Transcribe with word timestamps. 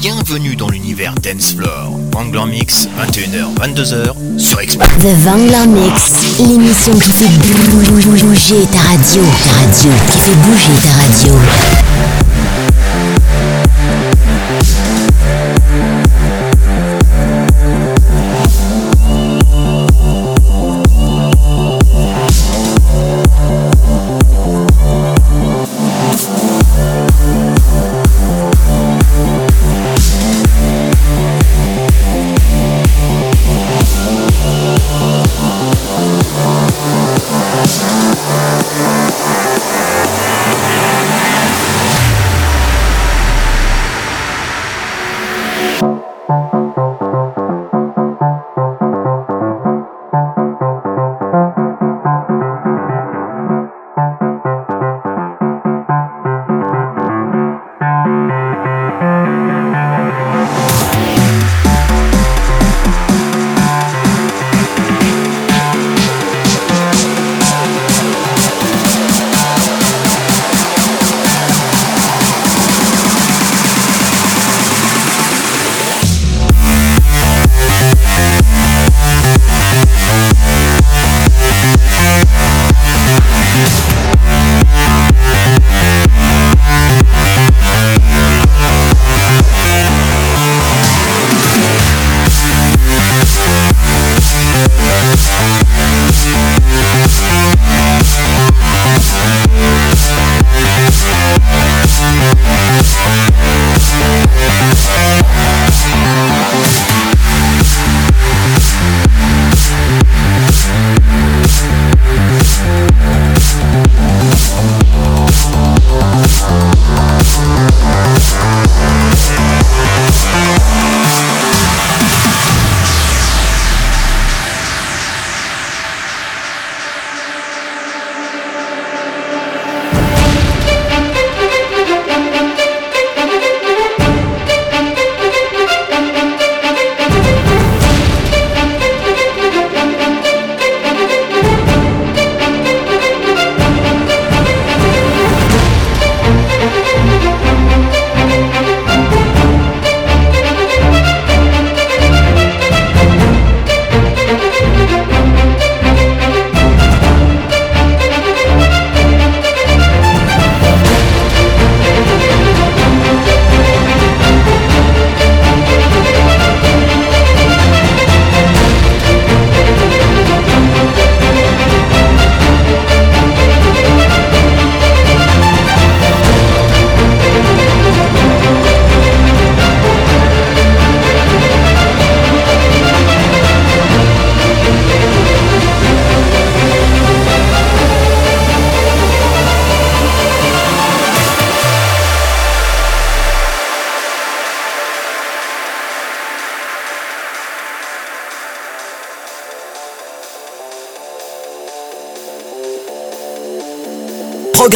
bienvenue 0.00 0.56
dans 0.56 0.70
l'univers 0.70 1.14
Dance 1.16 1.54
Floor. 1.54 1.90
Wangler 2.14 2.46
Mix, 2.50 2.88
21h, 2.98 3.54
22h, 3.60 4.38
sur 4.38 4.58
Express. 4.60 4.88
The 4.98 5.26
Wangler 5.26 5.66
Mix, 5.66 6.38
l'émission 6.38 6.94
qui 6.98 7.10
fait 7.10 7.28
bouger 8.24 8.66
ta 8.72 8.78
radio. 8.78 9.22
Ta 9.44 9.52
radio, 9.60 9.92
qui 10.10 10.18
fait 10.18 10.36
bouger 10.36 10.72
ta 10.82 10.92
radio. 11.02 12.29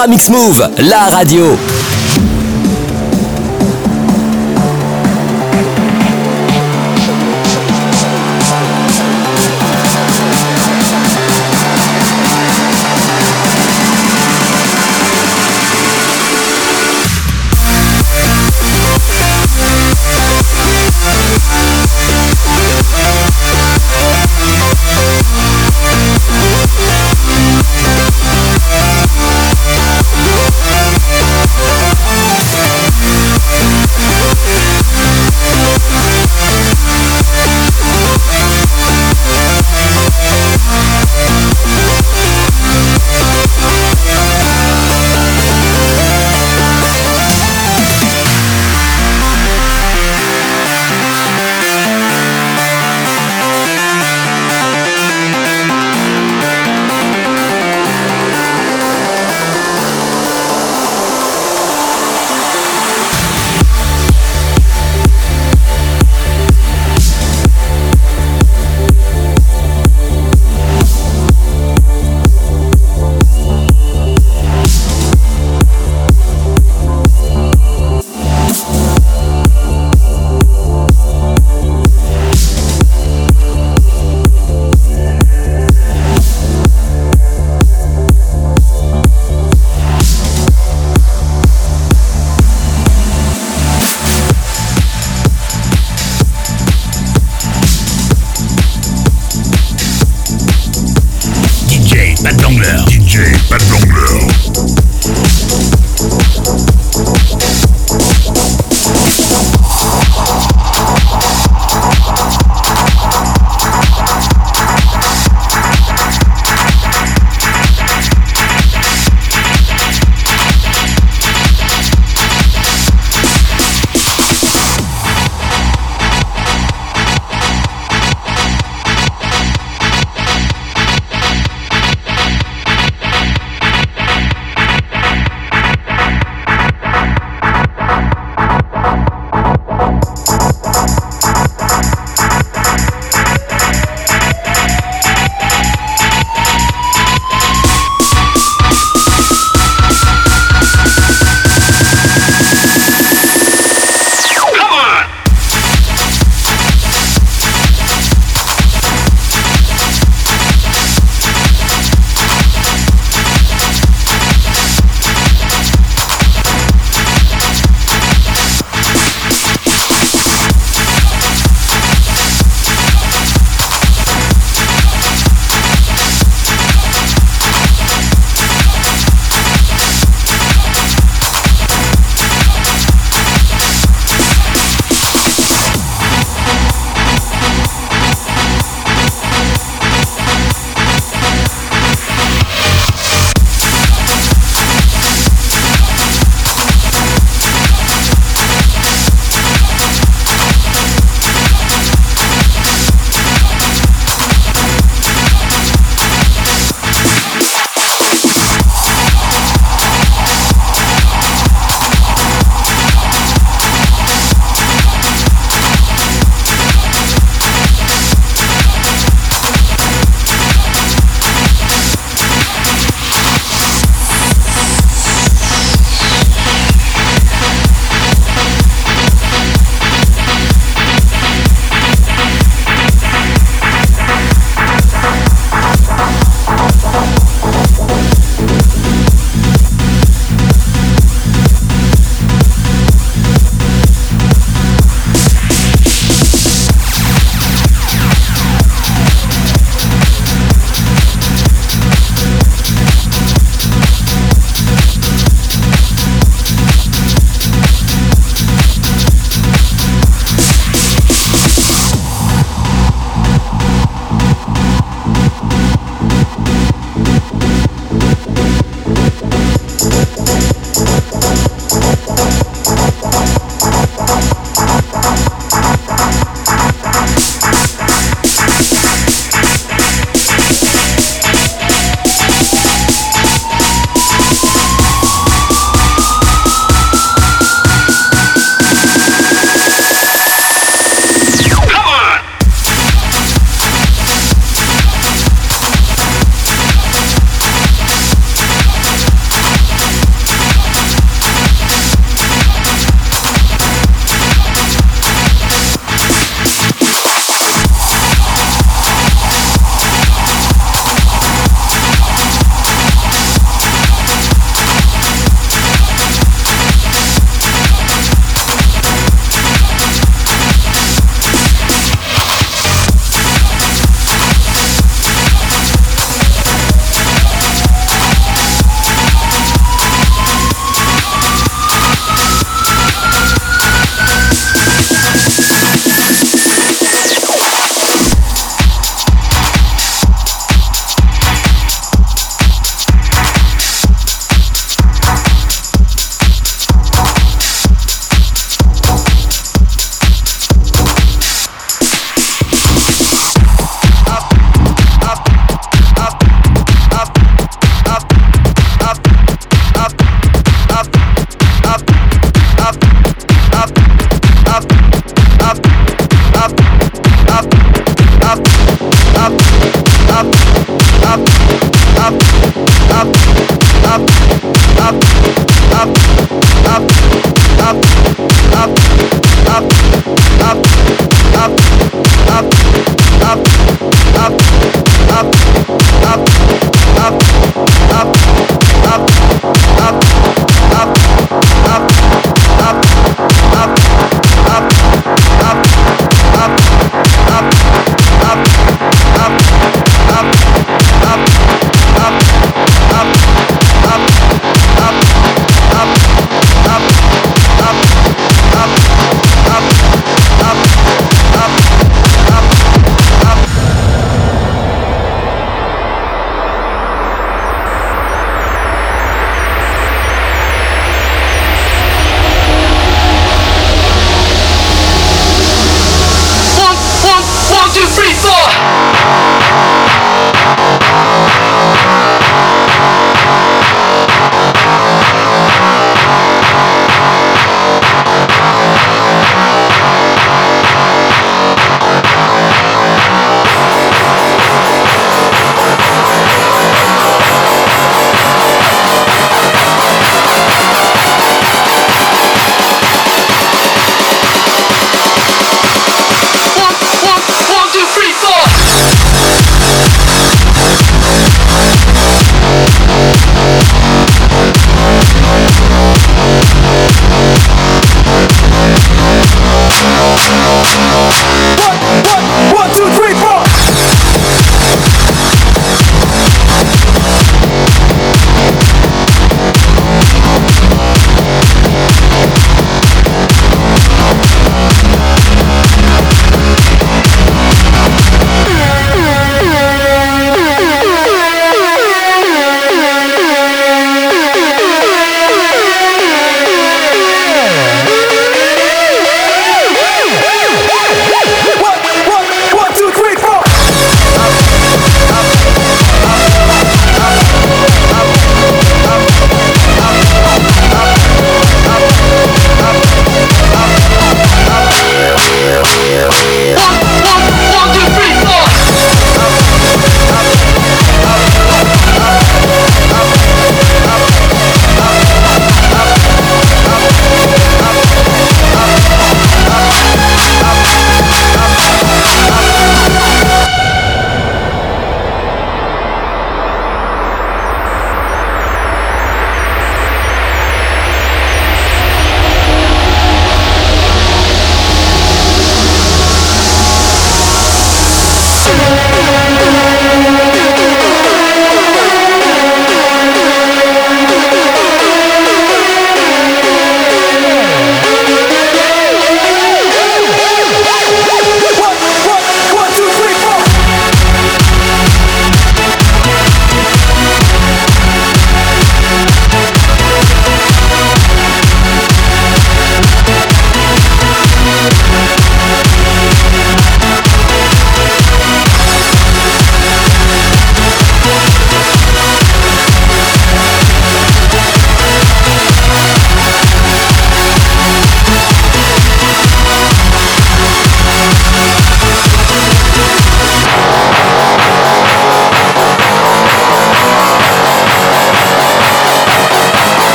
Programme 0.00 0.16
X-Move, 0.16 0.70
la 0.78 1.10
radio. 1.10 1.58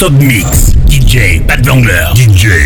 Non-stop 0.00 0.22
mix. 0.22 0.72
DJ 0.86 1.40
Pat 1.46 1.60
Vangler. 1.66 2.12
DJ 2.14 2.59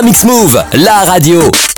Programme 0.00 0.14
X-Move, 0.14 0.64
la 0.72 1.04
radio. 1.04 1.69